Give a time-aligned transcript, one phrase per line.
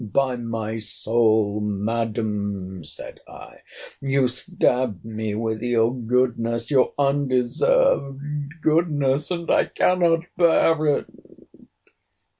[0.03, 3.59] By my soul, Madam, said I,
[4.01, 8.19] you stab me with your goodness—your undeserved
[8.63, 9.29] goodness!
[9.29, 11.05] and I cannot bear it!